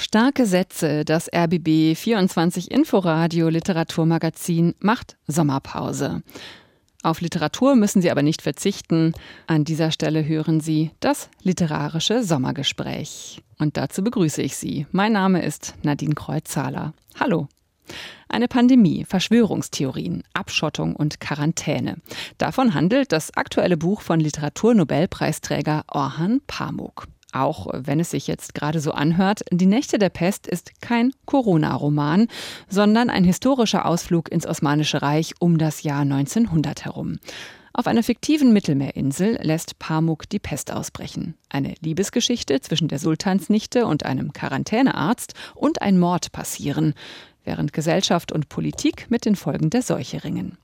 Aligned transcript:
Starke 0.00 0.46
Sätze, 0.46 1.04
das 1.04 1.28
RBB 1.34 1.96
24 1.96 2.70
Inforadio 2.70 3.48
Literaturmagazin 3.48 4.76
macht 4.78 5.16
Sommerpause. 5.26 6.22
Auf 7.02 7.20
Literatur 7.20 7.74
müssen 7.74 8.00
Sie 8.00 8.08
aber 8.08 8.22
nicht 8.22 8.40
verzichten. 8.40 9.12
An 9.48 9.64
dieser 9.64 9.90
Stelle 9.90 10.24
hören 10.24 10.60
Sie 10.60 10.92
das 11.00 11.28
literarische 11.42 12.22
Sommergespräch. 12.22 13.42
Und 13.58 13.76
dazu 13.76 14.04
begrüße 14.04 14.40
ich 14.40 14.56
Sie. 14.56 14.86
Mein 14.92 15.14
Name 15.14 15.42
ist 15.42 15.74
Nadine 15.82 16.14
Kreuzzahler. 16.14 16.94
Hallo. 17.18 17.48
Eine 18.28 18.46
Pandemie, 18.46 19.04
Verschwörungstheorien, 19.04 20.22
Abschottung 20.32 20.94
und 20.94 21.18
Quarantäne. 21.18 21.96
Davon 22.38 22.72
handelt 22.72 23.10
das 23.10 23.36
aktuelle 23.36 23.76
Buch 23.76 24.02
von 24.02 24.20
Literaturnobelpreisträger 24.20 25.82
Orhan 25.88 26.40
Pamuk. 26.46 27.08
Auch 27.32 27.66
wenn 27.72 28.00
es 28.00 28.10
sich 28.10 28.26
jetzt 28.26 28.54
gerade 28.54 28.80
so 28.80 28.92
anhört, 28.92 29.42
Die 29.50 29.66
Nächte 29.66 29.98
der 29.98 30.08
Pest 30.08 30.46
ist 30.46 30.80
kein 30.80 31.12
Corona-Roman, 31.26 32.28
sondern 32.68 33.10
ein 33.10 33.24
historischer 33.24 33.84
Ausflug 33.84 34.30
ins 34.30 34.46
Osmanische 34.46 35.02
Reich 35.02 35.34
um 35.38 35.58
das 35.58 35.82
Jahr 35.82 36.00
1900 36.00 36.84
herum. 36.86 37.18
Auf 37.74 37.86
einer 37.86 38.02
fiktiven 38.02 38.52
Mittelmeerinsel 38.52 39.38
lässt 39.42 39.78
Pamuk 39.78 40.28
die 40.28 40.40
Pest 40.40 40.72
ausbrechen. 40.72 41.34
Eine 41.48 41.74
Liebesgeschichte 41.80 42.60
zwischen 42.60 42.88
der 42.88 42.98
Sultansnichte 42.98 43.86
und 43.86 44.04
einem 44.04 44.32
Quarantänearzt 44.32 45.34
und 45.54 45.80
ein 45.80 45.98
Mord 45.98 46.32
passieren 46.32 46.94
während 47.48 47.72
Gesellschaft 47.72 48.30
und 48.30 48.50
Politik 48.50 49.06
mit 49.08 49.24
den 49.24 49.34
Folgen 49.34 49.70
der 49.70 49.80
Seuche 49.80 50.22
ringen. 50.22 50.58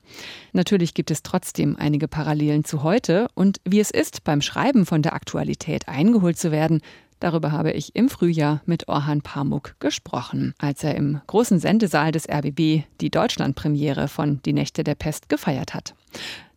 Natürlich 0.53 0.93
gibt 0.93 1.09
es 1.09 1.23
trotzdem 1.23 1.75
einige 1.77 2.07
Parallelen 2.07 2.63
zu 2.63 2.83
heute 2.83 3.27
und 3.33 3.59
wie 3.65 3.79
es 3.79 3.89
ist, 3.89 4.23
beim 4.23 4.41
Schreiben 4.41 4.85
von 4.85 5.01
der 5.01 5.13
Aktualität 5.13 5.87
eingeholt 5.87 6.37
zu 6.37 6.51
werden, 6.51 6.81
Darüber 7.21 7.53
habe 7.53 7.71
ich 7.71 7.95
im 7.95 8.09
Frühjahr 8.09 8.61
mit 8.65 8.89
Orhan 8.89 9.21
Pamuk 9.21 9.75
gesprochen, 9.79 10.53
als 10.59 10.83
er 10.83 10.95
im 10.95 11.21
großen 11.27 11.59
Sendesaal 11.59 12.11
des 12.11 12.29
RBB 12.29 12.83
die 12.99 13.09
Deutschlandpremiere 13.09 14.09
von 14.09 14.41
Die 14.43 14.53
Nächte 14.53 14.83
der 14.83 14.95
Pest 14.95 15.29
gefeiert 15.29 15.73
hat. 15.73 15.95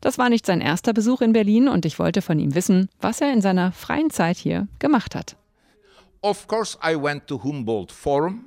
Das 0.00 0.19
war 0.19 0.28
nicht 0.28 0.45
sein 0.45 0.61
erster 0.61 0.92
Besuch 0.92 1.20
in 1.20 1.33
Berlin 1.33 1.69
und 1.69 1.86
ich 1.86 1.98
wollte 1.98 2.22
von 2.22 2.41
ihm 2.41 2.56
wissen, 2.56 2.89
was 3.00 3.20
er 3.20 3.33
in 3.33 3.41
seiner 3.41 3.70
freien 3.70 4.11
Zeit 4.11 4.36
hier 4.36 4.67
gemacht 4.80 5.14
hat. 5.14 5.36
Of 6.20 6.48
course 6.48 6.77
I 6.84 7.00
went 7.00 7.28
to 7.28 7.42
Humboldt 7.42 7.92
Forum 7.92 8.45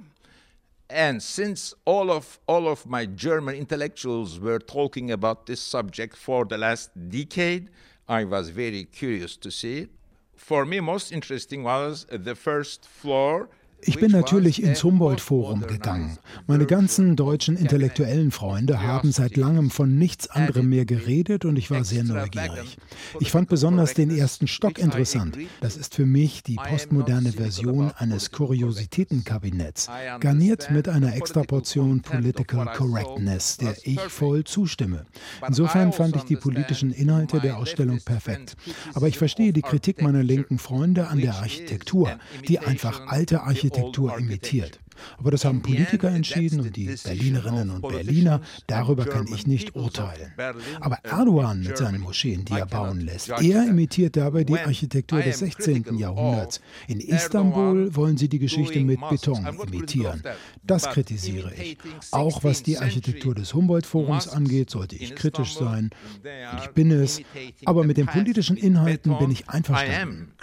And 0.91 1.23
since 1.23 1.73
all 1.85 2.11
of 2.11 2.37
all 2.47 2.67
of 2.67 2.85
my 2.85 3.05
German 3.05 3.55
intellectuals 3.55 4.41
were 4.41 4.59
talking 4.59 5.09
about 5.09 5.45
this 5.45 5.61
subject 5.61 6.17
for 6.17 6.43
the 6.43 6.57
last 6.57 6.89
decade, 7.09 7.69
I 8.09 8.25
was 8.25 8.49
very 8.49 8.83
curious 8.83 9.37
to 9.37 9.51
see 9.51 9.77
it. 9.83 9.89
For 10.35 10.65
me, 10.65 10.81
most 10.81 11.13
interesting 11.13 11.63
was 11.63 12.05
the 12.11 12.35
first 12.35 12.85
floor 12.85 13.49
Ich 13.83 13.99
bin 13.99 14.11
natürlich 14.11 14.61
ins 14.61 14.83
Humboldt-Forum 14.83 15.65
gegangen. 15.65 16.17
Meine 16.45 16.65
ganzen 16.65 17.15
deutschen 17.15 17.57
intellektuellen 17.57 18.31
Freunde 18.31 18.81
haben 18.81 19.11
seit 19.11 19.37
langem 19.37 19.71
von 19.71 19.97
nichts 19.97 20.29
anderem 20.29 20.69
mehr 20.69 20.85
geredet 20.85 21.45
und 21.45 21.57
ich 21.57 21.71
war 21.71 21.83
sehr 21.83 22.03
neugierig. 22.03 22.77
Ich 23.19 23.31
fand 23.31 23.49
besonders 23.49 23.93
den 23.93 24.15
ersten 24.15 24.47
Stock 24.47 24.77
interessant. 24.77 25.37
Das 25.61 25.77
ist 25.77 25.95
für 25.95 26.05
mich 26.05 26.43
die 26.43 26.55
postmoderne 26.55 27.31
Version 27.31 27.91
eines 27.97 28.31
Kuriositätenkabinetts, 28.31 29.89
garniert 30.19 30.69
mit 30.69 30.87
einer 30.87 31.15
extra 31.15 31.43
Portion 31.43 32.01
Political 32.01 32.67
Correctness, 32.75 33.57
der 33.57 33.75
ich 33.83 33.99
voll 33.99 34.43
zustimme. 34.43 35.05
Insofern 35.47 35.91
fand 35.91 36.15
ich 36.15 36.23
die 36.23 36.35
politischen 36.35 36.91
Inhalte 36.91 37.39
der 37.39 37.57
Ausstellung 37.57 37.99
perfekt. 38.03 38.55
Aber 38.93 39.07
ich 39.07 39.17
verstehe 39.17 39.53
die 39.53 39.61
Kritik 39.61 40.01
meiner 40.01 40.23
linken 40.23 40.59
Freunde 40.59 41.07
an 41.07 41.19
der 41.19 41.35
Architektur, 41.35 42.19
die 42.47 42.59
einfach 42.59 43.07
alte 43.07 43.41
Architektur 43.41 43.70
Architektur 43.71 44.17
imitiert. 44.17 44.79
Aber 45.17 45.31
das 45.31 45.45
haben 45.45 45.61
Politiker 45.61 46.09
entschieden 46.09 46.59
und 46.59 46.75
die 46.75 46.95
Berlinerinnen 47.03 47.69
und 47.71 47.81
Berliner, 47.81 48.41
darüber 48.67 49.05
kann 49.05 49.25
ich 49.33 49.47
nicht 49.47 49.75
urteilen. 49.75 50.31
Aber 50.79 50.97
Erdogan 51.03 51.61
mit 51.61 51.77
seinen 51.77 52.01
Moscheen, 52.01 52.45
die 52.45 52.53
er 52.53 52.65
bauen 52.65 53.01
lässt, 53.01 53.29
er 53.29 53.67
imitiert 53.67 54.15
dabei 54.15 54.43
die 54.43 54.59
Architektur 54.59 55.21
des 55.21 55.39
16. 55.39 55.97
Jahrhunderts. 55.97 56.61
In 56.87 56.99
Istanbul 56.99 57.95
wollen 57.95 58.17
sie 58.17 58.29
die 58.29 58.39
Geschichte 58.39 58.79
mit 58.81 58.99
Beton 59.09 59.47
imitieren. 59.67 60.21
Das 60.63 60.87
kritisiere 60.89 61.53
ich. 61.55 61.77
Auch 62.11 62.43
was 62.43 62.61
die 62.61 62.77
Architektur 62.77 63.33
des 63.33 63.53
Humboldt-Forums 63.53 64.27
angeht, 64.27 64.69
sollte 64.69 64.95
ich 64.95 65.15
kritisch 65.15 65.55
sein. 65.55 65.89
Und 66.23 66.59
ich 66.59 66.69
bin 66.71 66.91
es. 66.91 67.21
Aber 67.65 67.83
mit 67.83 67.97
den 67.97 68.05
politischen 68.05 68.57
Inhalten 68.57 69.17
bin 69.17 69.31
ich 69.31 69.49
einverstanden 69.49 70.33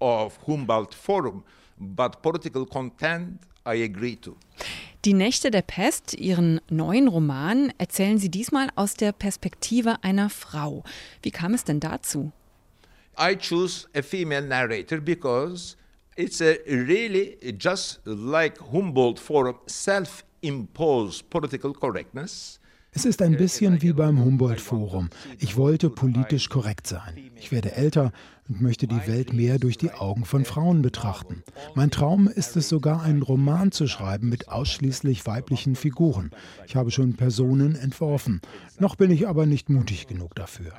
of 0.00 0.38
Humboldt 0.46 0.94
Forum, 0.94 1.44
but 1.78 2.22
political 2.22 2.66
content 2.66 3.40
I 3.66 3.82
agree 3.82 4.16
to. 4.16 4.36
Die 5.04 5.12
Nächte 5.12 5.50
der 5.50 5.62
Pest, 5.62 6.14
ihren 6.14 6.60
neuen 6.70 7.08
Roman, 7.08 7.72
erzählen 7.76 8.18
Sie 8.18 8.30
diesmal 8.30 8.68
aus 8.74 8.94
der 8.94 9.12
Perspektive 9.12 10.02
einer 10.02 10.30
Frau. 10.30 10.82
Wie 11.22 11.30
kam 11.30 11.52
es 11.52 11.64
denn 11.64 11.80
dazu? 11.80 12.32
I 13.18 13.36
choose 13.36 13.86
a 13.94 14.02
female 14.02 14.46
narrator 14.46 15.00
because 15.00 15.76
it's 16.16 16.40
a 16.40 16.56
really 16.66 17.36
just 17.58 18.00
like 18.04 18.58
Humboldt 18.72 19.20
Forum 19.20 19.58
self-imposed 19.66 21.28
political 21.30 21.72
correctness. 21.72 22.58
Es 22.96 23.04
ist 23.04 23.22
ein 23.22 23.36
bisschen 23.36 23.82
wie 23.82 23.92
beim 23.92 24.24
Humboldt-Forum. 24.24 25.10
Ich 25.40 25.56
wollte 25.56 25.90
politisch 25.90 26.48
korrekt 26.48 26.86
sein. 26.86 27.18
Ich 27.34 27.50
werde 27.50 27.72
älter 27.72 28.12
und 28.48 28.62
möchte 28.62 28.86
die 28.86 29.04
Welt 29.08 29.32
mehr 29.32 29.58
durch 29.58 29.76
die 29.76 29.90
Augen 29.90 30.24
von 30.24 30.44
Frauen 30.44 30.80
betrachten. 30.80 31.42
Mein 31.74 31.90
Traum 31.90 32.28
ist 32.28 32.56
es 32.56 32.68
sogar, 32.68 33.02
einen 33.02 33.22
Roman 33.22 33.72
zu 33.72 33.88
schreiben 33.88 34.28
mit 34.28 34.48
ausschließlich 34.48 35.26
weiblichen 35.26 35.74
Figuren. 35.74 36.30
Ich 36.68 36.76
habe 36.76 36.92
schon 36.92 37.14
Personen 37.14 37.74
entworfen. 37.74 38.40
Noch 38.78 38.94
bin 38.94 39.10
ich 39.10 39.26
aber 39.26 39.44
nicht 39.44 39.70
mutig 39.70 40.06
genug 40.06 40.36
dafür. 40.36 40.72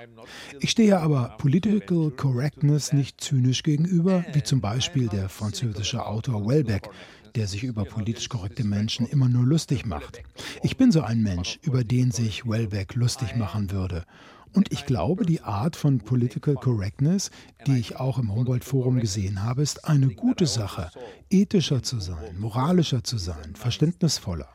Ich 0.61 0.71
stehe 0.71 0.99
aber 1.01 1.35
Political 1.37 2.11
Correctness 2.11 2.93
nicht 2.93 3.19
zynisch 3.19 3.61
gegenüber, 3.61 4.23
wie 4.31 4.43
zum 4.43 4.61
Beispiel 4.61 5.09
der 5.09 5.27
französische 5.27 6.05
Autor 6.05 6.47
Welbeck, 6.47 6.89
der 7.35 7.47
sich 7.47 7.63
über 7.63 7.85
politisch 7.85 8.29
korrekte 8.29 8.63
Menschen 8.63 9.05
immer 9.05 9.27
nur 9.29 9.45
lustig 9.45 9.85
macht. 9.85 10.23
Ich 10.63 10.77
bin 10.77 10.91
so 10.91 11.01
ein 11.01 11.21
Mensch, 11.21 11.59
über 11.61 11.83
den 11.83 12.11
sich 12.11 12.47
Welbeck 12.47 12.95
lustig 12.95 13.35
machen 13.35 13.71
würde. 13.71 14.05
Und 14.53 14.71
ich 14.71 14.85
glaube, 14.85 15.25
die 15.25 15.41
Art 15.41 15.75
von 15.75 15.99
Political 15.99 16.55
Correctness, 16.55 17.29
die 17.67 17.77
ich 17.77 17.97
auch 17.97 18.17
im 18.17 18.33
Humboldt-Forum 18.33 19.01
gesehen 19.01 19.43
habe, 19.43 19.61
ist 19.61 19.83
eine 19.83 20.07
gute 20.07 20.47
Sache. 20.47 20.91
Ethischer 21.29 21.81
zu 21.83 21.99
sein, 21.99 22.37
moralischer 22.39 23.03
zu 23.03 23.17
sein, 23.17 23.55
verständnisvoller. 23.55 24.47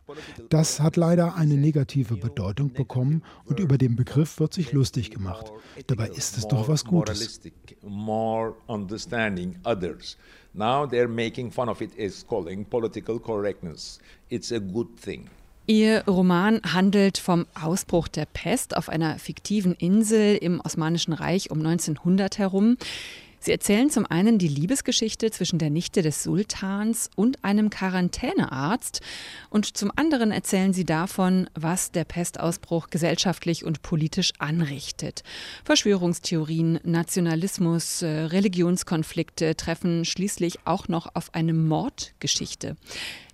Das 0.49 0.81
hat 0.81 0.97
leider 0.97 1.35
eine 1.35 1.55
negative 1.55 2.17
Bedeutung 2.17 2.73
bekommen 2.73 3.23
und 3.45 3.61
über 3.61 3.77
den 3.79 3.97
Begriff 3.97 4.39
wird 4.39 4.55
sich 4.55 4.73
lustig 4.73 5.11
gemacht. 5.11 5.53
Dabei 5.87 6.09
ist 6.09 6.39
es 6.39 6.47
doch 6.49 6.69
was 6.69 6.85
Gutes. 6.85 7.41
Now 10.53 10.85
they're 10.85 11.07
making 11.07 11.53
fun 11.53 11.69
of 11.69 11.81
it 11.81 11.93
as 11.99 12.27
calling 12.27 12.65
political 12.65 13.21
correctness. 13.21 14.01
It's 14.29 14.51
a 14.51 14.59
good 14.59 15.01
thing. 15.01 15.29
Ihr 15.67 16.03
Roman 16.09 16.61
handelt 16.65 17.19
vom 17.19 17.47
Ausbruch 17.55 18.09
der 18.09 18.27
Pest 18.27 18.77
auf 18.77 18.89
einer 18.89 19.21
fiktiven 19.21 19.75
Insel 19.75 20.37
im 20.37 20.61
Osmanischen 20.61 21.13
Reich 21.13 21.53
um 21.53 21.59
1900 21.59 22.39
herum. 22.39 22.77
Sie 23.43 23.53
erzählen 23.53 23.89
zum 23.89 24.05
einen 24.05 24.37
die 24.37 24.49
Liebesgeschichte 24.49 25.31
zwischen 25.31 25.59
der 25.59 25.71
Nichte 25.71 26.03
des 26.03 26.23
Sultans 26.23 27.09
und 27.17 27.43
einem 27.43 27.71
Quarantänearzt 27.71 29.01
und 29.49 29.79
zum 29.79 29.91
anderen 29.97 30.31
erzählen 30.31 30.75
sie 30.75 30.85
davon, 30.85 31.49
was 31.55 31.91
der 31.91 32.05
Pestausbruch 32.05 32.91
gesellschaftlich 32.91 33.65
und 33.65 33.81
politisch 33.81 34.33
anrichtet. 34.39 35.23
Verschwörungstheorien, 35.65 36.81
Nationalismus, 36.85 38.03
äh, 38.03 38.09
Religionskonflikte 38.09 39.57
treffen 39.57 40.05
schließlich 40.05 40.67
auch 40.67 40.89
noch 40.89 41.15
auf 41.15 41.33
eine 41.33 41.55
Mordgeschichte. 41.55 42.77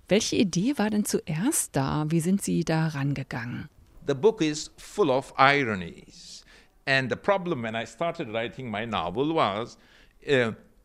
Welche 0.07 0.37
Idee 0.37 0.77
war 0.77 0.89
denn 0.89 1.03
zuerst 1.03 1.75
da? 1.75 2.05
Wie 2.07 2.21
sind 2.21 2.41
Sie 2.41 2.63
da 2.63 2.87
rangegangen? 2.87 3.67
The 4.07 4.13
book 4.13 4.41
is 4.41 4.71
full 4.77 5.09
of 5.09 5.33
ironies. 5.37 6.45
And 6.85 7.09
the 7.09 7.17
problem 7.17 7.61
when 7.61 7.75
I 7.75 7.85
started 7.85 8.31
writing 8.31 8.71
my 8.71 8.85
novel 8.85 9.35
was 9.35 9.77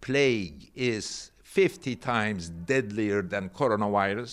plague 0.00 0.70
is 0.74 1.32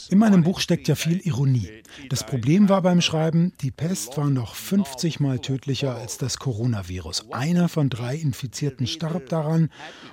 in 0.10 0.18
meinem 0.18 0.44
Buch 0.44 0.60
steckt 0.62 0.88
ja 0.88 0.96
viel 0.96 1.20
Ironie. 1.26 1.70
Das 2.10 2.26
Problem 2.26 2.70
war 2.70 2.82
beim 2.82 3.02
Schreiben, 3.02 3.52
die 3.60 3.72
Pest 3.72 4.16
war 4.16 4.30
noch 4.30 4.56
50 4.56 5.20
Mal 5.20 5.40
tödlicher 5.40 5.96
als 5.96 6.18
das 6.18 6.38
Coronavirus. 6.38 7.32
Einer 7.32 7.68
von 7.68 7.90
drei 7.90 8.16
Infizierten 8.16 8.88
starb 8.88 9.28
daran 9.28 9.70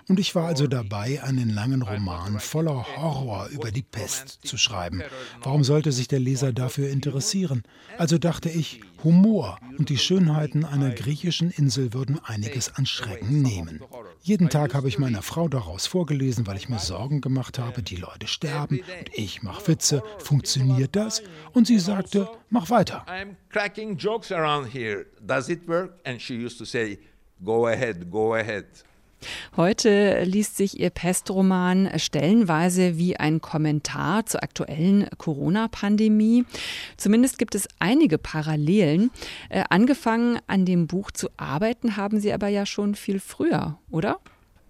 und 0.09 0.19
ich 0.19 0.35
war 0.35 0.47
also 0.49 0.67
dabei, 0.67 1.23
einen 1.23 1.51
langen 1.51 1.83
Roman 1.83 2.41
voller 2.41 2.85
Horror 2.97 3.51
über 3.53 3.71
die 3.71 3.85
Pest 3.85 4.41
zu 4.43 4.57
schreiben. 4.57 5.03
Warum 5.43 5.63
sollte 5.63 5.93
sich 5.93 6.09
der 6.09 6.19
Leser 6.21 6.53
dafür 6.53 6.91
interessieren? 6.91 7.63
Also 7.99 8.19
dachte 8.19 8.49
ich, 8.51 8.81
Humor 9.07 9.61
und 9.79 9.89
die 9.89 9.99
Schönheiten 9.99 10.65
einer 10.65 10.91
griechischen 10.91 11.53
Insel 11.53 11.93
würden 11.93 12.19
einiges 12.25 12.75
an 12.75 12.87
Schrecken 12.87 13.41
nehmen. 13.41 13.81
Jeden 14.21 14.49
Tag 14.49 14.75
habe 14.75 14.89
ich 14.89 14.99
meiner 14.99 15.23
Frau 15.23 15.47
daraus 15.47 15.87
vorgelesen, 15.87 16.49
weil 16.49 16.57
ich 16.57 16.69
mir 16.69 16.81
Sorgen 16.81 17.21
gemacht 17.21 17.61
habe, 17.61 17.85
die 17.85 17.95
Leute 17.95 18.27
sterben 18.27 18.81
und 18.81 19.11
ich 19.15 19.45
mache 19.45 19.69
Witze. 19.69 20.03
Funktioniert 20.19 20.97
das? 20.97 21.23
Und 21.53 21.69
sie 21.69 21.79
sagte, 21.79 22.29
mach 22.51 22.69
weiter. 22.69 23.07
I'm 23.07 23.37
cracking 23.51 23.97
jokes 23.97 24.33
around 24.33 24.75
here. 24.75 25.07
Does 25.25 25.49
it 25.49 25.69
work? 25.69 26.01
And 26.05 26.21
she 26.21 26.35
used 26.35 26.59
to 26.59 26.65
say, 26.65 26.99
go 27.45 27.69
ahead, 27.69 28.11
go 28.11 28.35
ahead. 28.35 28.67
Heute 29.57 30.23
liest 30.25 30.57
sich 30.57 30.79
Ihr 30.79 30.91
Pestroman 30.91 31.91
stellenweise 31.99 32.99
wie 32.99 33.17
ein 33.17 33.41
Kommentar 33.41 34.27
zur 34.27 34.43
aktuellen 34.43 35.09
Corona-Pandemie. 35.19 36.45
Zumindest 36.97 37.39
gibt 37.39 37.55
es 37.55 37.69
einige 37.79 38.19
Parallelen. 38.19 39.11
Äh, 39.49 39.65
angefangen 39.71 40.39
an 40.47 40.65
dem 40.65 40.87
Buch 40.87 41.11
zu 41.11 41.29
arbeiten 41.37 41.97
haben 41.97 42.21
Sie 42.21 42.33
aber 42.33 42.49
ja 42.49 42.67
schon 42.67 42.95
viel 42.95 43.21
früher, 43.21 43.79
oder? 43.91 44.21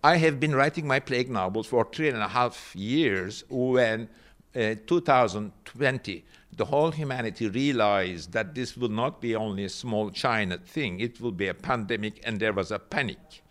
I 0.04 0.18
have 0.18 0.36
been 0.36 0.54
writing 0.54 0.86
my 0.86 1.00
plague 1.00 1.30
novels 1.30 1.66
for 1.66 1.90
three 1.90 2.10
and 2.10 2.22
a 2.22 2.32
half 2.32 2.74
years 2.74 3.44
when 3.48 4.08
uh, 4.54 4.76
2020 4.86 6.22
the 6.56 6.64
whole 6.64 6.90
humanity 6.90 7.48
realized 7.48 8.32
that 8.32 8.54
this 8.54 8.76
will 8.76 8.88
not 8.88 9.20
be 9.20 9.36
only 9.36 9.64
a 9.64 9.68
small 9.68 10.10
China 10.10 10.58
thing, 10.58 11.00
it 11.00 11.20
will 11.20 11.32
be 11.32 11.48
a 11.48 11.54
pandemic 11.54 12.20
and 12.24 12.40
there 12.40 12.52
was 12.52 12.70
a 12.70 12.78
panic. 12.78 13.42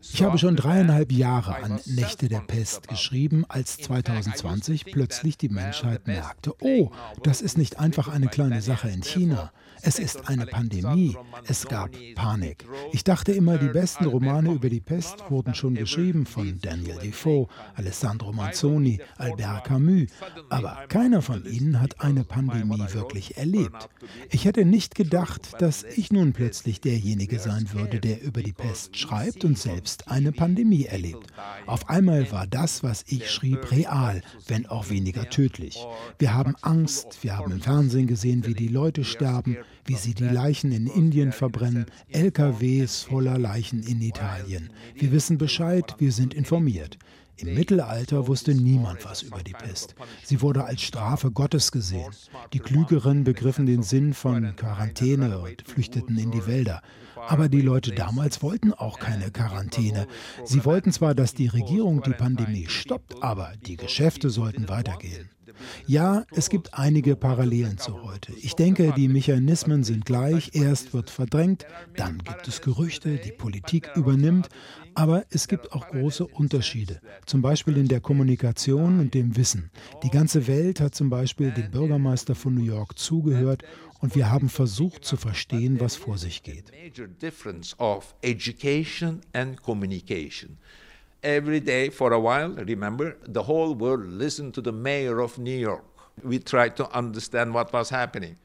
Ich 0.00 0.22
habe 0.22 0.38
schon 0.38 0.54
dreieinhalb 0.54 1.10
Jahre 1.10 1.56
an 1.56 1.80
Nächte 1.86 2.28
der 2.28 2.40
Pest 2.40 2.88
geschrieben, 2.88 3.44
als 3.48 3.78
2020 3.78 4.84
plötzlich 4.86 5.36
die 5.36 5.48
Menschheit 5.48 6.06
merkte, 6.06 6.54
oh, 6.60 6.90
das 7.22 7.42
ist 7.42 7.58
nicht 7.58 7.80
einfach 7.80 8.08
eine 8.08 8.28
kleine 8.28 8.62
Sache 8.62 8.88
in 8.88 9.02
China. 9.02 9.52
Es 9.82 9.98
ist 9.98 10.28
eine 10.28 10.46
Pandemie. 10.46 11.16
Es 11.46 11.66
gab 11.66 11.90
Panik. 12.14 12.64
Ich 12.92 13.04
dachte 13.04 13.32
immer, 13.32 13.58
die 13.58 13.68
besten 13.68 14.06
Romane 14.06 14.52
über 14.52 14.68
die 14.68 14.80
Pest 14.80 15.24
wurden 15.28 15.54
schon 15.54 15.74
geschrieben 15.74 16.26
von 16.26 16.58
Daniel 16.60 16.98
Defoe, 16.98 17.48
Alessandro 17.74 18.32
Manzoni, 18.32 19.00
Albert 19.16 19.64
Camus. 19.64 20.10
Aber 20.48 20.78
keiner 20.88 21.22
von 21.22 21.44
ihnen 21.44 21.80
hat 21.80 22.00
eine 22.00 22.24
Pandemie 22.24 22.84
wirklich 22.92 23.36
erlebt. 23.36 23.88
Ich 24.30 24.44
hätte 24.44 24.64
nicht 24.64 24.94
gedacht, 24.94 25.60
dass 25.60 25.84
ich 25.84 26.12
nun 26.12 26.32
plötzlich 26.32 26.80
derjenige 26.80 27.38
sein 27.38 27.72
würde, 27.72 28.00
der 28.00 28.22
über 28.22 28.42
die 28.42 28.52
Pest 28.52 28.96
schreibt 28.96 29.44
und 29.44 29.58
selbst 29.58 30.08
eine 30.08 30.32
Pandemie 30.32 30.84
erlebt. 30.84 31.32
Auf 31.66 31.88
einmal 31.88 32.30
war 32.32 32.46
das, 32.46 32.82
was 32.82 33.04
ich 33.06 33.30
schrieb, 33.30 33.70
real, 33.70 34.22
wenn 34.46 34.66
auch 34.66 34.90
weniger 34.90 35.28
tödlich. 35.30 35.86
Wir 36.18 36.34
haben 36.34 36.56
Angst, 36.62 37.18
wir 37.22 37.36
haben 37.36 37.52
im 37.52 37.60
Fernsehen 37.60 38.06
gesehen, 38.06 38.46
wie 38.46 38.54
die 38.54 38.68
Leute 38.68 39.04
sterben 39.04 39.56
wie 39.88 39.96
sie 39.96 40.14
die 40.14 40.28
Leichen 40.28 40.70
in 40.70 40.86
Indien 40.86 41.32
verbrennen, 41.32 41.86
LKWs 42.10 43.02
voller 43.02 43.38
Leichen 43.38 43.82
in 43.82 44.02
Italien. 44.02 44.70
Wir 44.94 45.12
wissen 45.12 45.38
Bescheid, 45.38 45.94
wir 45.98 46.12
sind 46.12 46.34
informiert. 46.34 46.98
Im 47.36 47.54
Mittelalter 47.54 48.26
wusste 48.26 48.52
niemand 48.52 49.04
was 49.04 49.22
über 49.22 49.42
die 49.42 49.52
Pest. 49.52 49.94
Sie 50.24 50.42
wurde 50.42 50.64
als 50.64 50.82
Strafe 50.82 51.30
Gottes 51.30 51.70
gesehen. 51.70 52.10
Die 52.52 52.58
Klügeren 52.58 53.22
begriffen 53.22 53.64
den 53.64 53.82
Sinn 53.82 54.12
von 54.12 54.56
Quarantäne 54.56 55.38
und 55.38 55.62
flüchteten 55.62 56.18
in 56.18 56.32
die 56.32 56.46
Wälder. 56.46 56.82
Aber 57.28 57.48
die 57.48 57.62
Leute 57.62 57.92
damals 57.92 58.42
wollten 58.42 58.72
auch 58.72 58.98
keine 58.98 59.30
Quarantäne. 59.30 60.06
Sie 60.44 60.64
wollten 60.64 60.92
zwar, 60.92 61.14
dass 61.14 61.32
die 61.32 61.46
Regierung 61.46 62.02
die 62.02 62.12
Pandemie 62.12 62.66
stoppt, 62.68 63.22
aber 63.22 63.52
die 63.66 63.76
Geschäfte 63.76 64.30
sollten 64.30 64.68
weitergehen. 64.68 65.30
Ja, 65.86 66.24
es 66.32 66.50
gibt 66.50 66.74
einige 66.74 67.16
Parallelen 67.16 67.78
zu 67.78 68.02
heute. 68.02 68.32
Ich 68.42 68.54
denke, 68.54 68.92
die 68.96 69.08
Mechanismen 69.08 69.84
sind 69.84 70.04
gleich. 70.04 70.50
Erst 70.54 70.94
wird 70.94 71.10
verdrängt, 71.10 71.66
dann 71.96 72.18
gibt 72.18 72.48
es 72.48 72.60
Gerüchte, 72.60 73.16
die 73.16 73.32
Politik 73.32 73.90
übernimmt. 73.94 74.48
Aber 74.94 75.24
es 75.30 75.46
gibt 75.46 75.72
auch 75.72 75.88
große 75.88 76.26
Unterschiede, 76.26 77.00
zum 77.24 77.40
Beispiel 77.40 77.76
in 77.76 77.86
der 77.86 78.00
Kommunikation 78.00 78.98
und 78.98 79.14
dem 79.14 79.36
Wissen. 79.36 79.70
Die 80.02 80.10
ganze 80.10 80.46
Welt 80.48 80.80
hat 80.80 80.94
zum 80.94 81.08
Beispiel 81.08 81.52
dem 81.52 81.70
Bürgermeister 81.70 82.34
von 82.34 82.54
New 82.54 82.64
York 82.64 82.98
zugehört 82.98 83.62
und 84.00 84.16
wir 84.16 84.30
haben 84.30 84.48
versucht 84.48 85.04
zu 85.04 85.16
verstehen, 85.16 85.80
was 85.80 85.94
vor 85.94 86.18
sich 86.18 86.42
geht 86.42 86.72
every 91.22 91.60
day 91.60 91.90
for 91.90 92.12
a 92.12 92.20
while. 92.20 92.50
Remember, 92.50 93.16
the 93.26 93.42
whole 93.42 93.74
world 93.74 94.06
listened 94.06 94.54
to 94.54 94.62
the 94.62 94.72
mayor 94.72 95.20
of 95.20 95.38
New 95.38 95.58
York. 95.58 95.84
We 96.22 96.38
tried 96.38 96.76
to 96.76 96.88
understand 96.96 97.54
what 97.54 97.72
was 97.72 97.90
happening. 97.90 98.36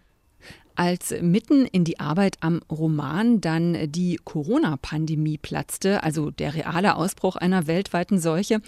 Als 0.75 1.13
mitten 1.21 1.67
in 1.67 1.83
die 1.83 1.99
Arbeit 1.99 2.37
am 2.41 2.61
Roman 2.71 3.39
dann 3.41 3.91
die 3.91 4.19
Corona-Pandemie 4.23 5.37
platzte, 5.37 6.01
also 6.01 6.31
der 6.31 6.55
reale 6.55 6.95
Ausbruch 6.95 7.35
einer 7.35 7.67
weltweiten 7.67 8.17
Seuche, 8.17 8.59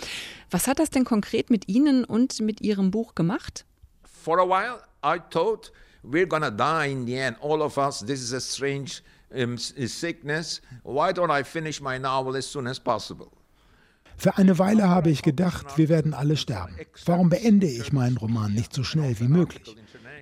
was 0.51 0.67
hat 0.67 0.77
das 0.77 0.91
denn 0.91 1.03
konkret 1.03 1.49
mit 1.49 1.67
Ihnen 1.67 2.05
und 2.05 2.39
mit 2.41 2.61
Ihrem 2.61 2.91
Buch 2.91 3.15
gemacht? 3.15 3.65
For 4.03 4.39
a 4.39 4.47
while 4.47 4.81
I 5.03 5.19
thought 5.31 5.71
we're 6.03 6.27
gonna 6.27 6.51
die 6.51 6.91
in 6.91 7.07
the 7.07 7.15
end, 7.15 7.37
all 7.41 7.61
of 7.63 7.77
us. 7.77 8.01
This 8.05 8.21
is 8.21 8.33
a 8.33 8.39
strange 8.39 9.01
um, 9.33 9.57
sickness. 9.57 10.61
Why 10.83 11.11
don't 11.11 11.31
I 11.31 11.43
finish 11.43 11.81
my 11.81 11.97
novel 11.97 12.35
as 12.35 12.45
soon 12.45 12.67
as 12.67 12.79
possible? 12.79 13.31
Für 14.17 14.37
eine 14.37 14.57
Weile 14.59 14.89
habe 14.89 15.09
ich 15.09 15.21
gedacht, 15.21 15.77
wir 15.77 15.89
werden 15.89 16.13
alle 16.13 16.37
sterben. 16.37 16.75
Warum 17.05 17.29
beende 17.29 17.67
ich 17.67 17.91
meinen 17.93 18.17
Roman 18.17 18.53
nicht 18.53 18.73
so 18.73 18.83
schnell 18.83 19.19
wie 19.19 19.27
möglich? 19.27 19.75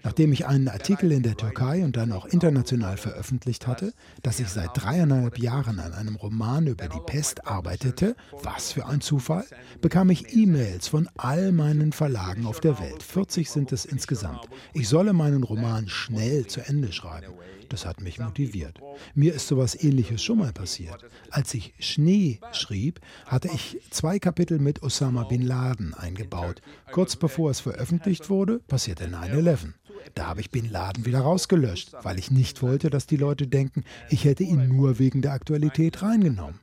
Nachdem 0.04 0.34
ich 0.34 0.46
einen 0.46 0.68
Artikel 0.68 1.12
in 1.12 1.24
der 1.24 1.38
Türkei 1.38 1.84
und 1.84 1.96
dann 1.96 2.12
auch 2.12 2.26
international 2.26 2.98
veröffentlicht 2.98 3.68
hatte, 3.68 3.94
dass 4.22 4.40
ich 4.40 4.50
seit 4.50 4.72
dreieinhalb 4.74 5.40
Jahren 5.40 5.80
an 5.80 5.94
einem 5.94 6.16
Roman 6.16 6.68
über 6.68 6.88
die 6.88 7.00
Pest 7.06 7.48
arbeitete, 7.48 8.16
was 8.42 8.74
für 8.74 8.86
ein 8.86 9.02
Zufall, 9.02 9.46
bekam 9.82 10.10
ich 10.10 10.36
E-Mails 10.36 10.88
von 10.90 11.10
all 11.16 11.52
meinen 11.52 11.94
Verlagen 11.94 12.46
auf 12.46 12.60
der 12.60 12.80
Welt. 12.80 13.02
40 13.02 13.50
sind 13.50 13.72
es 13.72 13.86
insgesamt. 13.86 14.48
Ich 14.74 14.90
solle 14.90 15.14
meinen 15.14 15.44
Roman 15.44 15.88
schnell 15.88 16.48
zu 16.48 16.60
Ende 16.62 16.92
schreiben. 16.92 17.34
Das 17.70 17.88
hat 17.88 18.02
mich 18.02 18.20
motiviert. 18.20 18.80
Mir 19.16 19.34
ist 19.34 19.48
sowas 19.48 19.82
ähnliches 19.82 20.24
schon 20.24 20.38
mal 20.38 20.54
passiert. 20.54 21.06
Als 21.32 21.54
ich 21.56 21.74
Schnee 21.80 22.40
schrieb, 22.52 23.00
hatte 23.26 23.50
ich 23.52 23.80
zwei 23.90 24.20
Kapitel 24.20 24.60
mit 24.60 24.84
Osama 24.84 25.24
bin 25.24 25.42
Laden 25.42 25.96
eingebaut. 25.96 26.62
Kurz 26.92 27.16
bevor 27.16 27.50
es 27.50 27.62
veröffentlicht 27.62 28.30
wurde, 28.30 28.60
passierte 28.60 29.08
9-11. 29.08 29.74
Da 30.16 30.28
habe 30.28 30.42
ich 30.42 30.52
Bin 30.52 30.70
Laden 30.72 31.06
wieder 31.06 31.22
rausgelöscht, 31.22 31.94
weil 32.04 32.20
ich 32.20 32.32
nicht 32.32 32.62
wollte, 32.62 32.90
dass 32.90 33.08
die 33.08 33.18
Leute 33.18 33.48
denken, 33.48 33.84
ich 34.10 34.26
hätte 34.26 34.44
ihn 34.44 34.68
nur 34.68 35.00
wegen 35.00 35.22
der 35.22 35.34
Aktualität 35.34 36.02
reingenommen. 36.02 36.60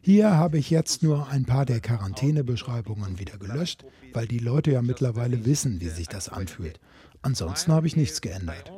Hier 0.00 0.32
habe 0.32 0.58
ich 0.58 0.70
jetzt 0.70 1.02
nur 1.02 1.28
ein 1.28 1.46
paar 1.46 1.64
der 1.64 1.80
Quarantänebeschreibungen 1.80 3.18
wieder 3.18 3.38
gelöscht, 3.38 3.84
weil 4.12 4.26
die 4.26 4.38
Leute 4.38 4.70
ja 4.72 4.82
mittlerweile 4.82 5.46
wissen, 5.46 5.80
wie 5.80 5.88
sich 5.88 6.08
das 6.08 6.28
anfühlt. 6.28 6.78
Ansonsten 7.22 7.72
habe 7.72 7.86
ich 7.86 7.96
nichts 7.96 8.20
geändert 8.20 8.70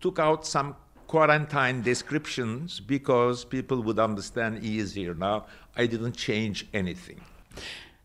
took 0.00 0.18
out 0.18 0.46
some 0.46 0.74
quarantine 1.06 1.82
descriptions 1.82 2.80
because 2.80 3.44
people 3.44 3.82
would 3.82 3.98
understand 3.98 4.64
easier. 4.64 5.14
Now, 5.14 5.46
I 5.76 5.86
didn't 5.86 6.16
change 6.16 6.66
anything. 6.72 7.20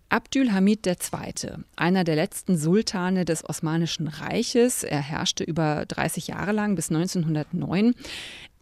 Abdülhamid 0.09 0.85
II., 0.85 1.63
einer 1.75 2.03
der 2.03 2.15
letzten 2.15 2.57
Sultane 2.57 3.25
des 3.25 3.47
Osmanischen 3.47 4.07
Reiches, 4.07 4.83
er 4.83 5.01
herrschte 5.01 5.43
über 5.43 5.85
30 5.88 6.27
Jahre 6.27 6.51
lang 6.51 6.75
bis 6.75 6.89
1909. 6.89 7.95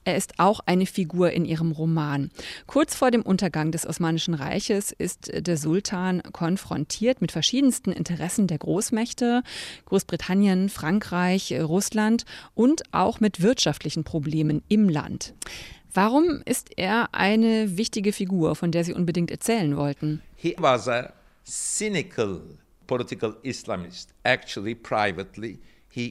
Er 0.05 0.17
ist 0.17 0.33
auch 0.37 0.59
eine 0.65 0.85
Figur 0.85 1.31
in 1.31 1.45
ihrem 1.45 1.71
Roman. 1.71 2.29
Kurz 2.67 2.95
vor 2.95 3.09
dem 3.09 3.21
Untergang 3.21 3.71
des 3.71 3.85
Osmanischen 3.85 4.33
Reiches 4.33 4.91
ist 4.91 5.31
der 5.33 5.55
Sultan 5.55 6.21
konfrontiert 6.33 7.21
mit 7.21 7.31
verschiedensten 7.31 7.91
Interessen 7.91 8.47
der 8.47 8.57
Großmächte, 8.57 9.43
Großbritannien, 9.85 10.69
Frankreich, 10.69 11.53
Russland 11.57 12.25
und 12.53 12.83
auch 12.91 13.21
mit 13.21 13.41
wirtschaftlichen 13.41 14.03
Problemen 14.03 14.61
im 14.67 14.89
Land. 14.89 15.33
Warum 15.93 16.41
ist 16.43 16.71
er 16.77 17.13
eine 17.13 17.77
wichtige 17.77 18.11
Figur, 18.11 18.55
von 18.55 18.71
der 18.71 18.83
Sie 18.83 18.93
unbedingt 18.93 19.31
erzählen 19.31 19.77
wollten? 19.77 20.21
He 20.35 20.55
was 20.57 20.87
a 20.87 21.13
cynical 21.45 22.41
political 22.87 23.35
Islamist, 23.43 24.13
actually 24.23 24.75
privately. 24.75 25.59
Er 25.95 26.09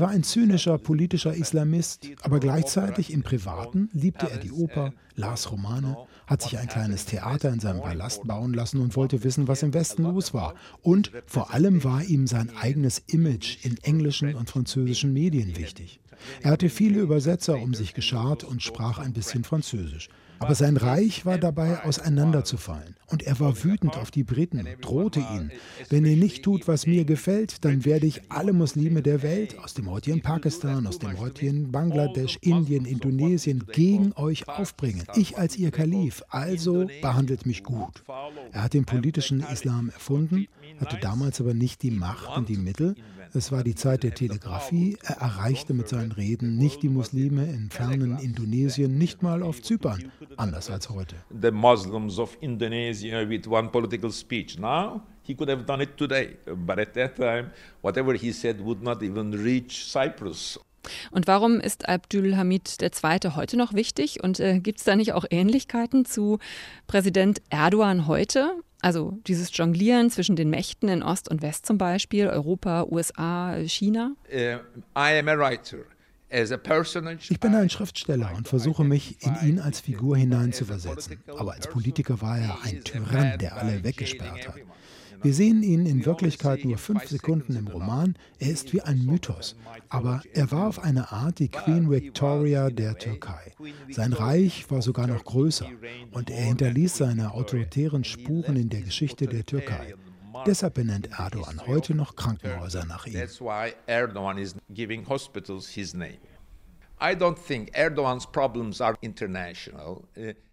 war 0.00 0.08
ein 0.08 0.22
zynischer 0.22 0.78
politischer 0.78 1.34
Islamist, 1.34 2.08
aber 2.22 2.40
gleichzeitig 2.40 3.12
im 3.12 3.22
Privaten 3.22 3.90
liebte 3.92 4.30
er 4.30 4.38
die 4.38 4.52
Oper, 4.52 4.94
las 5.14 5.52
Romane, 5.52 5.98
hat 6.26 6.40
sich 6.40 6.56
ein 6.56 6.68
kleines 6.68 7.04
Theater 7.04 7.50
in 7.50 7.60
seinem 7.60 7.82
Palast 7.82 8.26
bauen 8.26 8.54
lassen 8.54 8.80
und 8.80 8.96
wollte 8.96 9.22
wissen, 9.22 9.48
was 9.48 9.62
im 9.62 9.74
Westen 9.74 10.04
los 10.04 10.32
war. 10.32 10.54
Und 10.80 11.12
vor 11.26 11.52
allem 11.52 11.84
war 11.84 12.04
ihm 12.04 12.26
sein 12.26 12.48
eigenes 12.56 13.02
Image 13.06 13.62
in 13.66 13.76
englischen 13.82 14.34
und 14.34 14.48
französischen 14.48 15.12
Medien 15.12 15.58
wichtig. 15.58 16.00
Er 16.42 16.52
hatte 16.52 16.68
viele 16.68 17.00
Übersetzer 17.00 17.58
um 17.60 17.74
sich 17.74 17.94
geschart 17.94 18.44
und 18.44 18.62
sprach 18.62 18.98
ein 18.98 19.12
bisschen 19.12 19.44
Französisch. 19.44 20.08
Aber 20.42 20.56
sein 20.56 20.76
Reich 20.76 21.24
war 21.24 21.38
dabei 21.38 21.84
auseinanderzufallen. 21.84 22.96
Und 23.06 23.22
er 23.22 23.38
war 23.38 23.62
wütend 23.62 23.96
auf 23.96 24.10
die 24.10 24.24
Briten, 24.24 24.66
drohte 24.80 25.20
ihnen, 25.20 25.52
wenn 25.88 26.04
ihr 26.04 26.16
nicht 26.16 26.42
tut, 26.42 26.66
was 26.66 26.86
mir 26.86 27.04
gefällt, 27.04 27.64
dann 27.64 27.84
werde 27.84 28.06
ich 28.06 28.22
alle 28.28 28.52
Muslime 28.52 29.02
der 29.02 29.22
Welt, 29.22 29.56
aus 29.60 29.74
dem 29.74 29.88
heutigen 29.88 30.20
Pakistan, 30.20 30.86
aus 30.88 30.98
dem 30.98 31.18
heutigen 31.20 31.70
Bangladesch, 31.70 32.38
Indien, 32.40 32.86
Indonesien, 32.86 33.66
gegen 33.72 34.12
euch 34.14 34.48
aufbringen. 34.48 35.04
Ich 35.14 35.38
als 35.38 35.56
ihr 35.56 35.70
Kalif, 35.70 36.24
also 36.28 36.88
behandelt 37.02 37.46
mich 37.46 37.62
gut. 37.62 38.02
Er 38.50 38.64
hat 38.64 38.74
den 38.74 38.84
politischen 38.84 39.40
Islam 39.40 39.90
erfunden, 39.90 40.48
hatte 40.80 40.98
damals 41.00 41.40
aber 41.40 41.54
nicht 41.54 41.82
die 41.82 41.92
Macht 41.92 42.36
und 42.36 42.48
die 42.48 42.56
Mittel, 42.56 42.96
es 43.34 43.50
war 43.50 43.64
die 43.64 43.74
Zeit 43.74 44.02
der 44.02 44.14
Telegrafie. 44.14 44.96
Er 45.02 45.16
erreichte 45.16 45.74
mit 45.74 45.88
seinen 45.88 46.12
Reden 46.12 46.56
nicht 46.56 46.82
die 46.82 46.88
Muslime 46.88 47.44
in 47.44 47.70
fernen 47.70 48.18
Indonesien, 48.18 48.98
nicht 48.98 49.22
mal 49.22 49.42
auf 49.42 49.62
Zypern, 49.62 50.12
anders 50.36 50.70
als 50.70 50.90
heute. 50.90 51.16
The 51.40 51.50
Muslims 51.50 52.18
of 52.18 52.36
Indonesia 52.40 53.28
with 53.28 53.46
one 53.46 53.68
political 53.70 54.10
speech. 54.10 54.58
Now 54.58 55.02
he 55.22 55.34
could 55.34 55.48
have 55.48 55.64
done 55.64 55.82
it 55.82 55.96
today, 55.96 56.36
but 56.46 56.78
at 56.78 56.94
that 56.94 57.16
time, 57.16 57.50
whatever 57.80 58.14
he 58.14 58.32
said 58.32 58.60
would 58.60 58.82
not 58.82 59.02
even 59.02 59.32
reach 59.32 59.90
Cyprus. 59.90 60.60
Und 61.10 61.26
warum 61.26 61.60
ist 61.60 61.88
Abdülhamid 61.88 62.82
II. 62.82 63.30
heute 63.36 63.56
noch 63.56 63.72
wichtig? 63.72 64.22
Und 64.22 64.40
äh, 64.40 64.58
gibt 64.58 64.78
es 64.78 64.84
da 64.84 64.96
nicht 64.96 65.12
auch 65.12 65.24
Ähnlichkeiten 65.30 66.04
zu 66.04 66.38
Präsident 66.86 67.40
Erdogan 67.50 68.06
heute? 68.08 68.56
Also 68.82 69.16
dieses 69.28 69.56
Jonglieren 69.56 70.10
zwischen 70.10 70.34
den 70.34 70.50
Mächten 70.50 70.88
in 70.88 71.02
Ost 71.04 71.30
und 71.30 71.40
West 71.40 71.66
zum 71.66 71.78
Beispiel, 71.78 72.26
Europa, 72.26 72.84
USA, 72.90 73.56
China? 73.64 74.16
Uh, 74.28 74.58
I 74.96 75.18
am 75.18 75.28
a 75.28 75.38
writer. 75.38 75.78
Ich 77.28 77.40
bin 77.40 77.54
ein 77.54 77.68
Schriftsteller 77.68 78.32
und 78.34 78.48
versuche 78.48 78.84
mich 78.84 79.18
in 79.20 79.36
ihn 79.46 79.60
als 79.60 79.80
Figur 79.80 80.16
hineinzuversetzen. 80.16 81.18
Aber 81.36 81.52
als 81.52 81.68
Politiker 81.68 82.22
war 82.22 82.38
er 82.38 82.58
ein 82.62 82.82
Tyrann, 82.82 83.38
der 83.38 83.58
alle 83.58 83.84
weggesperrt 83.84 84.48
hat. 84.48 84.54
Wir 85.22 85.34
sehen 85.34 85.62
ihn 85.62 85.86
in 85.86 86.04
Wirklichkeit 86.04 86.64
nur 86.64 86.78
fünf 86.78 87.06
Sekunden 87.06 87.54
im 87.54 87.68
Roman. 87.68 88.16
Er 88.38 88.50
ist 88.50 88.72
wie 88.72 88.82
ein 88.82 89.04
Mythos. 89.06 89.56
Aber 89.88 90.22
er 90.32 90.50
war 90.50 90.68
auf 90.68 90.82
eine 90.82 91.12
Art 91.12 91.38
die 91.38 91.48
Queen 91.48 91.90
Victoria 91.90 92.70
der 92.70 92.98
Türkei. 92.98 93.52
Sein 93.90 94.12
Reich 94.12 94.68
war 94.70 94.82
sogar 94.82 95.06
noch 95.06 95.24
größer 95.24 95.66
und 96.10 96.30
er 96.30 96.44
hinterließ 96.44 96.96
seine 96.96 97.34
autoritären 97.34 98.04
Spuren 98.04 98.56
in 98.56 98.68
der 98.68 98.80
Geschichte 98.82 99.26
der 99.26 99.44
Türkei. 99.46 99.94
Deshalb 100.46 100.74
benennt 100.74 101.10
Erdogan 101.18 101.60
heute 101.66 101.94
noch 101.94 102.16
Krankenhäuser 102.16 102.84
nach 102.84 103.06
ihm. 103.06 103.14
International. 109.02 110.02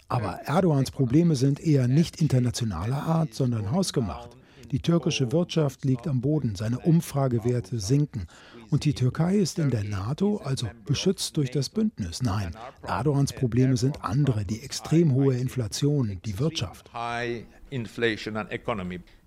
Aber 0.09 0.41
Erdogans 0.45 0.91
Probleme 0.91 1.35
sind 1.35 1.59
eher 1.59 1.87
nicht 1.87 2.19
internationaler 2.19 3.03
Art, 3.03 3.33
sondern 3.33 3.71
hausgemacht. 3.71 4.35
Die 4.71 4.79
türkische 4.79 5.31
Wirtschaft 5.31 5.83
liegt 5.83 6.07
am 6.07 6.21
Boden, 6.21 6.55
seine 6.55 6.79
Umfragewerte 6.79 7.79
sinken. 7.79 8.27
Und 8.69 8.85
die 8.85 8.93
Türkei 8.93 9.35
ist 9.35 9.57
in 9.57 9.71
der 9.71 9.83
NATO, 9.83 10.37
also 10.43 10.67
beschützt 10.85 11.37
durch 11.37 11.49
das 11.49 11.69
Bündnis. 11.69 12.21
Nein, 12.21 12.55
Erdogans 12.83 13.33
Probleme 13.33 13.77
sind 13.77 14.03
andere, 14.03 14.45
die 14.45 14.61
extrem 14.61 15.13
hohe 15.13 15.35
Inflation, 15.35 16.19
die 16.23 16.37
Wirtschaft. 16.37 16.91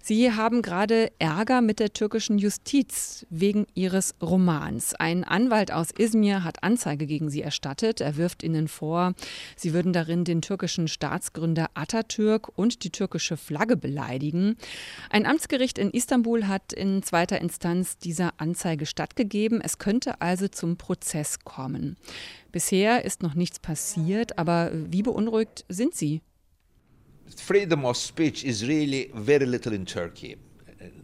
Sie 0.05 0.33
haben 0.33 0.63
gerade 0.63 1.13
Ärger 1.21 1.61
mit 1.61 1.79
der 1.79 1.93
türkischen 1.93 2.37
Justiz 2.37 3.25
wegen 3.31 3.69
Ihres 3.75 4.17
Romans. 4.21 4.95
Ein 4.97 5.23
Anwalt 5.23 5.73
aus 5.73 5.93
Izmir 5.97 6.43
hat 6.43 6.65
Anzeige 6.65 7.07
gegen 7.07 7.31
Sie 7.31 7.41
erstattet. 7.41 8.01
Er 8.01 8.17
wirft 8.17 8.43
Ihnen 8.43 8.67
vor, 8.67 9.15
Sie 9.55 9.73
würden 9.73 9.93
darin 9.93 10.25
den 10.25 10.43
türkischen 10.43 10.89
Staatsgründer 10.89 11.71
Atatürk 11.75 12.49
und 12.59 12.83
die 12.83 12.91
türkische 12.91 13.37
Flagge 13.37 13.77
beleidigen. 13.77 14.57
Ein 15.09 15.25
Amtsgericht 15.25 15.79
in 15.79 15.93
Istanbul 15.93 16.49
hat 16.49 16.73
in 16.73 17.05
zweiter 17.05 17.41
Instanz 17.41 17.97
dieser 17.97 18.33
Anzeige 18.39 18.87
stattgegeben. 18.87 19.61
Es 19.61 19.79
könnte 19.79 20.21
also 20.21 20.49
zum 20.49 20.79
Prozess 20.79 21.45
kommen. 21.45 21.97
Bisher 22.51 23.05
ist 23.05 23.23
noch 23.23 23.35
nichts 23.35 23.61
passiert, 23.61 24.37
aber 24.37 24.73
wie 24.75 25.03
beunruhigt 25.03 25.65
sind 25.69 25.95
Sie? 25.95 26.23
Freedom 27.41 27.85
of 27.85 27.97
speech 27.97 28.45
is 28.45 28.67
really 28.67 29.11
very 29.15 29.47
little 29.47 29.73
in 29.73 29.87
Turkey. 29.87 30.37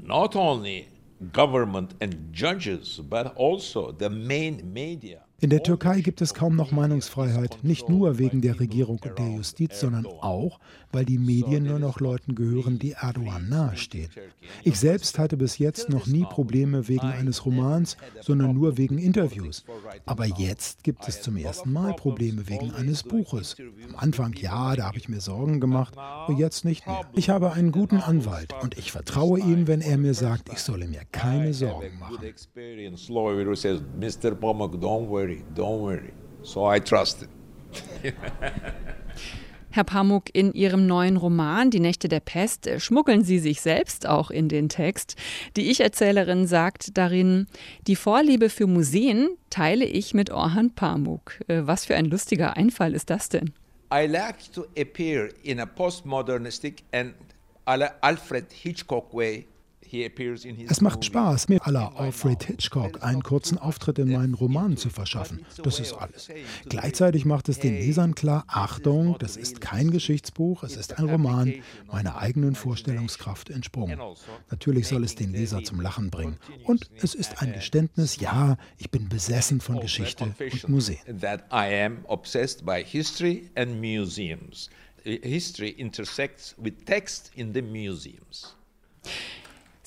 Not 0.02 0.37
only 0.37 0.88
government 1.32 1.94
and 2.00 2.32
judges, 2.32 2.99
but 2.99 3.35
also 3.37 3.92
the 3.92 4.11
main 4.11 4.73
media. 4.73 5.25
In 5.40 5.50
der 5.50 5.62
Türkei 5.62 6.00
gibt 6.00 6.21
es 6.21 6.35
kaum 6.35 6.57
noch 6.57 6.73
Meinungsfreiheit, 6.73 7.59
nicht 7.62 7.88
nur 7.88 8.18
wegen 8.18 8.40
der 8.40 8.59
Regierung 8.59 8.99
und 9.04 9.18
der 9.21 9.28
Justiz, 9.28 9.78
sondern 9.78 10.04
auch, 10.04 10.59
weil 10.90 11.04
die 11.04 11.18
Medien 11.18 11.62
nur 11.62 11.78
noch 11.78 12.00
Leuten 12.00 12.35
gehören, 12.35 12.80
die 12.80 12.92
Erdogan 12.92 13.49
nahestehen. 13.49 14.11
Ich 14.64 14.80
selbst 14.80 15.16
hatte 15.16 15.37
bis 15.37 15.59
jetzt 15.59 15.90
noch 15.90 16.09
nie 16.09 16.25
Probleme 16.25 16.88
wegen 16.88 17.07
eines 17.07 17.47
Romans, 17.47 17.97
sondern 18.21 18.52
nur 18.52 18.78
wegen 18.78 18.99
Interviews. 18.99 19.64
Aber 20.07 20.26
jetzt 20.26 20.83
gibt 20.83 21.07
es 21.07 21.23
zum 21.23 21.37
ersten 21.37 21.73
Mal 21.73 21.95
Probleme 21.95 22.49
wegen 22.49 22.73
eines 22.73 23.04
Buches. 23.04 23.54
Am 23.90 23.95
Anfang 23.95 24.35
ja, 24.35 24.75
da 24.75 24.87
habe 24.87 24.99
ich 24.99 25.09
mir 25.09 25.21
Sorgen 25.21 25.61
gemacht, 25.61 25.97
aber 25.97 26.33
jetzt 26.33 26.64
nicht 26.64 26.85
mehr. 26.85 27.09
Ich 27.14 27.30
habe 27.30 27.52
einen 27.52 27.71
guten 27.71 27.99
Anwalt 27.99 28.52
und 28.61 28.76
ich 28.76 28.90
vertraue 28.90 29.38
ihm, 29.38 29.68
wenn 29.68 29.83
er 29.83 29.99
mir 29.99 30.14
sagt, 30.14 30.49
ich 30.52 30.59
solle 30.59 30.88
mir 30.88 31.02
keine 31.12 31.54
Sorgen 31.54 31.97
machen 32.00 32.18
worry, 35.28 35.44
don't 35.54 35.80
worry. 35.80 36.12
So 36.42 36.66
I 36.66 36.80
trusted. 36.80 37.28
Herr 39.70 39.85
Pamuk, 39.85 40.30
in 40.32 40.54
Ihrem 40.54 40.87
neuen 40.87 41.18
Roman 41.18 41.70
Die 41.70 41.78
Nächte 41.78 42.08
der 42.08 42.20
Pest 42.20 42.66
äh, 42.66 42.80
schmuggeln 42.80 43.23
Sie 43.23 43.38
sich 43.38 43.61
selbst 43.61 44.06
auch 44.06 44.30
in 44.30 44.49
den 44.49 44.70
Text. 44.70 45.16
Die 45.56 45.70
Ich-Erzählerin 45.70 46.47
sagt 46.47 46.97
darin, 46.97 47.47
die 47.87 47.94
Vorliebe 47.94 48.49
für 48.49 48.66
Museen 48.66 49.28
teile 49.50 49.85
ich 49.85 50.14
mit 50.14 50.30
Orhan 50.30 50.75
Pamuk. 50.75 51.38
Äh, 51.49 51.66
was 51.66 51.85
für 51.85 51.97
ein 51.97 52.06
lustiger 52.06 52.56
Einfall 52.56 52.94
ist 52.94 53.11
das 53.11 53.28
denn? 53.28 53.52
I 53.92 54.06
like 54.06 54.50
to 54.52 54.64
appear 54.78 55.28
in 55.42 55.61
a 55.61 55.66
postmodernistic 55.66 56.82
and 56.92 57.14
Alfred 57.66 58.50
Hitchcock 58.50 59.12
way 59.12 59.47
es 60.68 60.80
macht 60.80 61.04
Spaß, 61.04 61.49
mir 61.49 61.66
aller 61.66 61.97
Alfred 61.97 62.42
Hitchcock 62.45 63.02
einen 63.02 63.23
kurzen 63.23 63.59
Auftritt 63.59 63.99
in 63.99 64.12
meinen 64.12 64.35
Romanen 64.35 64.76
zu 64.76 64.90
verschaffen. 64.90 65.45
Das 65.62 65.80
ist 65.80 65.95
alles. 65.95 66.28
Gleichzeitig 66.68 67.25
macht 67.25 67.49
es 67.49 67.59
den 67.59 67.75
Lesern 67.75 68.14
klar, 68.14 68.45
Achtung, 68.47 69.16
das 69.18 69.37
ist 69.37 69.61
kein 69.61 69.90
Geschichtsbuch, 69.90 70.62
es 70.62 70.76
ist 70.76 70.99
ein 70.99 71.09
Roman, 71.09 71.54
meiner 71.90 72.18
eigenen 72.18 72.54
Vorstellungskraft 72.54 73.50
entsprungen. 73.50 73.99
Natürlich 74.50 74.88
soll 74.88 75.04
es 75.04 75.14
den 75.14 75.33
Leser 75.33 75.62
zum 75.62 75.80
Lachen 75.80 76.11
bringen. 76.11 76.37
Und 76.64 76.90
es 77.02 77.14
ist 77.14 77.42
ein 77.42 77.52
Geständnis, 77.52 78.18
ja, 78.21 78.57
ich 78.78 78.90
bin 78.90 79.09
besessen 79.09 79.61
von 79.61 79.80
Geschichte 79.80 80.25
und 80.25 80.68
Museen. 80.68 80.99
History 85.04 85.71
intersects 85.71 86.54
with 86.59 86.85
text 86.85 87.30
in 87.35 87.52
the 87.52 87.62
museums. 87.62 88.58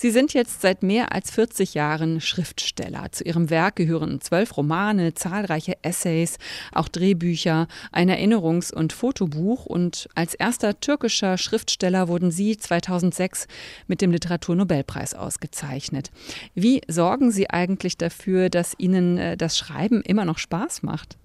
Sie 0.01 0.09
sind 0.09 0.33
jetzt 0.33 0.61
seit 0.61 0.81
mehr 0.81 1.11
als 1.11 1.29
40 1.29 1.75
Jahren 1.75 2.21
Schriftsteller. 2.21 3.11
Zu 3.11 3.23
Ihrem 3.23 3.51
Werk 3.51 3.75
gehören 3.75 4.19
zwölf 4.19 4.57
Romane, 4.57 5.13
zahlreiche 5.13 5.77
Essays, 5.83 6.39
auch 6.71 6.87
Drehbücher, 6.87 7.67
ein 7.91 8.09
Erinnerungs- 8.09 8.73
und 8.73 8.93
Fotobuch. 8.93 9.67
Und 9.67 10.09
als 10.15 10.33
erster 10.33 10.79
türkischer 10.79 11.37
Schriftsteller 11.37 12.07
wurden 12.07 12.31
Sie 12.31 12.57
2006 12.57 13.45
mit 13.85 14.01
dem 14.01 14.09
Literaturnobelpreis 14.09 15.13
ausgezeichnet. 15.13 16.09
Wie 16.55 16.81
sorgen 16.87 17.29
Sie 17.29 17.51
eigentlich 17.51 17.95
dafür, 17.95 18.49
dass 18.49 18.73
Ihnen 18.79 19.19
äh, 19.19 19.37
das 19.37 19.55
Schreiben 19.55 20.01
immer 20.01 20.25
noch 20.25 20.39
Spaß 20.39 20.81
macht? 20.81 21.19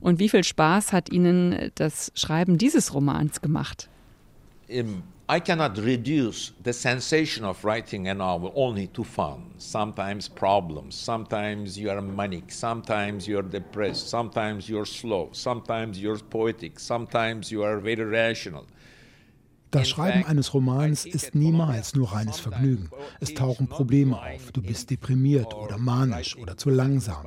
Und 0.00 0.18
wie 0.18 0.30
viel 0.30 0.42
Spaß 0.42 0.92
hat 0.92 1.12
Ihnen 1.12 1.52
äh, 1.52 1.70
das 1.76 2.10
Schreiben 2.16 2.58
dieses 2.58 2.92
Romans 2.92 3.40
gemacht? 3.40 3.88
Im 4.66 5.04
I 5.32 5.38
cannot 5.38 5.78
reduce 5.78 6.50
the 6.60 6.72
sensation 6.72 7.44
of 7.44 7.64
writing 7.64 8.08
a 8.08 8.14
novel 8.14 8.50
only 8.56 8.88
to 8.88 9.04
fun. 9.04 9.54
Sometimes 9.58 10.28
problems, 10.28 10.96
sometimes 10.96 11.78
you 11.78 11.88
are 11.88 12.02
manic, 12.02 12.50
sometimes 12.50 13.28
you 13.28 13.38
are 13.38 13.48
depressed, 13.48 14.08
sometimes 14.08 14.68
you're 14.68 14.84
slow, 14.84 15.28
sometimes 15.30 16.00
you're 16.02 16.18
poetic, 16.18 16.80
sometimes 16.80 17.52
you 17.52 17.62
are 17.62 17.78
very 17.78 18.02
rational. 18.02 18.66
Das 19.70 19.88
Schreiben 19.88 20.24
eines 20.26 20.52
Romans 20.52 21.06
ist 21.06 21.36
niemals 21.36 21.94
nur 21.94 22.10
reines 22.12 22.40
Vergnügen. 22.40 22.90
Es 23.20 23.32
tauchen 23.32 23.68
Probleme 23.68 24.20
auf. 24.20 24.50
Du 24.50 24.60
bist 24.60 24.90
deprimiert 24.90 25.54
oder 25.54 25.78
manisch 25.78 26.36
oder 26.36 26.56
zu 26.56 26.70
langsam. 26.70 27.24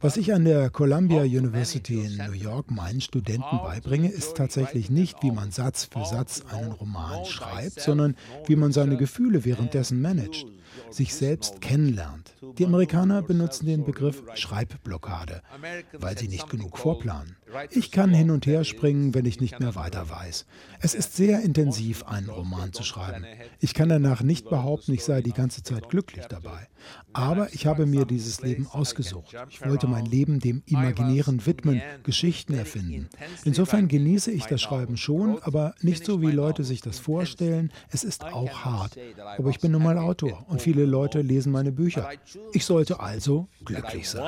Was 0.00 0.16
ich 0.16 0.32
an 0.32 0.44
der 0.44 0.70
Columbia 0.70 1.22
University 1.22 2.04
in 2.04 2.18
New 2.18 2.30
York 2.30 2.70
meinen 2.70 3.00
Studenten 3.00 3.58
beibringe, 3.64 4.08
ist 4.08 4.36
tatsächlich 4.36 4.90
nicht, 4.90 5.24
wie 5.24 5.32
man 5.32 5.50
Satz 5.50 5.88
für 5.92 6.04
Satz 6.04 6.44
einen 6.52 6.70
Roman 6.70 7.24
schreibt, 7.24 7.80
sondern 7.80 8.14
wie 8.46 8.54
man 8.54 8.70
seine 8.70 8.96
Gefühle 8.96 9.44
währenddessen 9.44 10.00
managt. 10.00 10.46
Sich 10.90 11.14
selbst 11.14 11.60
kennenlernt. 11.60 12.34
Die 12.58 12.66
Amerikaner 12.66 13.22
benutzen 13.22 13.66
den 13.66 13.84
Begriff 13.84 14.22
Schreibblockade, 14.34 15.42
weil 15.98 16.18
sie 16.18 16.28
nicht 16.28 16.48
genug 16.48 16.78
vorplanen. 16.78 17.36
Ich 17.70 17.90
kann 17.90 18.12
hin 18.12 18.30
und 18.30 18.46
her 18.46 18.64
springen, 18.64 19.14
wenn 19.14 19.24
ich 19.24 19.40
nicht 19.40 19.58
mehr 19.60 19.74
weiter 19.74 20.10
weiß. 20.10 20.46
Es 20.80 20.94
ist 20.94 21.16
sehr 21.16 21.42
intensiv, 21.42 22.04
einen 22.04 22.28
Roman 22.28 22.72
zu 22.72 22.82
schreiben. 22.82 23.24
Ich 23.60 23.74
kann 23.74 23.88
danach 23.88 24.22
nicht 24.22 24.48
behaupten, 24.48 24.92
ich 24.92 25.04
sei 25.04 25.22
die 25.22 25.32
ganze 25.32 25.62
Zeit 25.62 25.88
glücklich 25.88 26.26
dabei. 26.26 26.68
Aber 27.12 27.52
ich 27.52 27.66
habe 27.66 27.86
mir 27.86 28.04
dieses 28.04 28.42
Leben 28.42 28.66
ausgesucht. 28.66 29.34
Ich 29.50 29.64
wollte 29.64 29.86
mein 29.86 30.06
Leben 30.06 30.40
dem 30.40 30.62
Imaginären 30.66 31.44
widmen, 31.46 31.82
Geschichten 32.02 32.54
erfinden. 32.54 33.08
Insofern 33.44 33.88
genieße 33.88 34.30
ich 34.30 34.44
das 34.44 34.60
Schreiben 34.60 34.96
schon, 34.96 35.42
aber 35.42 35.74
nicht 35.80 36.04
so, 36.04 36.22
wie 36.22 36.30
Leute 36.30 36.64
sich 36.64 36.80
das 36.80 36.98
vorstellen. 36.98 37.72
Es 37.90 38.04
ist 38.04 38.24
auch 38.24 38.64
hart. 38.64 38.96
Aber 39.36 39.50
ich 39.50 39.58
bin 39.58 39.72
nun 39.72 39.82
mal 39.82 39.98
Autor 39.98 40.44
und 40.48 40.62
viele 40.68 40.84
Leute 40.84 41.22
lesen 41.22 41.52
meine 41.52 41.72
Bücher. 41.72 42.10
Ich 42.52 42.64
sollte 42.64 43.00
also 43.00 43.48
glücklich 43.64 44.08
sein. 44.08 44.22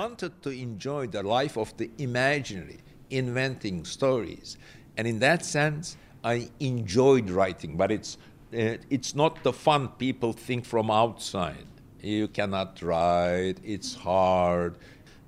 inventing 3.10 3.84
stories. 3.84 4.56
And 4.96 5.06
in 5.06 5.18
that 5.18 5.44
sense, 5.44 5.96
I 6.22 6.48
enjoyed 6.60 7.28
writing, 7.28 7.76
but 7.76 7.90
it's, 7.90 8.18
uh, 8.54 8.78
it's 8.88 9.16
not 9.16 9.42
the 9.42 9.52
fun 9.52 9.88
people 9.98 10.32
think 10.32 10.64
from 10.64 10.90
outside. 10.90 11.66
You 12.00 12.28
cannot 12.28 12.80
write, 12.82 13.56
it's 13.64 13.96
hard. 13.96 14.76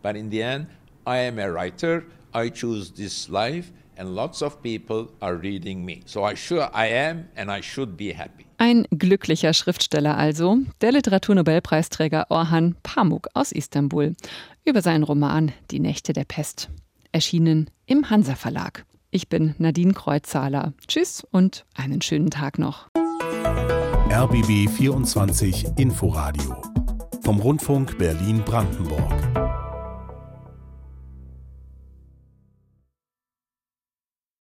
But 0.01 0.17
in 0.17 0.31
the 0.31 0.43
end, 0.43 0.69
I 1.05 1.19
am 1.19 1.41
a 1.41 1.51
writer, 1.51 2.05
I 2.33 2.51
choose 2.51 2.93
this 2.93 3.29
life, 3.29 3.73
and 4.03 4.15
lots 4.15 4.43
of 4.43 4.61
people 4.63 5.09
are 5.21 5.37
reading 5.37 5.85
me. 5.85 6.03
So 6.07 6.25
I 6.25 6.35
sure 6.35 6.69
I 6.75 6.89
am 6.89 7.29
and 7.37 7.51
I 7.51 7.63
should 7.63 7.97
be 7.97 8.13
happy. 8.13 8.47
Ein 8.59 8.87
glücklicher 8.91 9.55
Schriftsteller 9.55 10.17
also, 10.17 10.59
der 10.81 10.93
Literaturnobelpreisträger 10.93 12.27
Orhan 12.29 12.77
Pamuk 12.83 13.29
aus 13.35 13.53
Istanbul, 13.53 14.15
über 14.65 14.83
seinen 14.83 15.05
Roman 15.05 15.53
Die 15.71 15.81
Nächte 15.81 16.13
der 16.13 16.25
Pest, 16.25 16.69
erschienen 17.13 17.71
im 17.87 18.11
Hansa 18.11 18.35
Verlag. 18.35 18.85
Ich 19.11 19.29
bin 19.29 19.55
Nadine 19.59 19.93
Kreuzzahler. 19.93 20.73
Tschüss 20.89 21.25
und 21.31 21.65
einen 21.75 22.03
schönen 22.03 22.31
Tag 22.31 22.59
noch. 22.59 22.89
RBB 24.11 24.69
24 24.69 25.79
Inforadio 25.79 26.61
vom 27.23 27.39
Rundfunk 27.41 27.99
Berlin-Brandenburg. 27.99 29.52